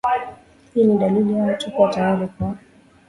hii 0.73 0.83
ni 0.83 0.97
dalili 0.97 1.33
ya 1.33 1.43
watu 1.43 1.71
kuwa 1.71 1.89
tayari 1.93 2.27
kwa 2.27 2.55